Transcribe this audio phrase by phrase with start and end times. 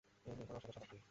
[0.29, 0.99] এর নির্মাণ অষ্টাদশ শতাব্দীর।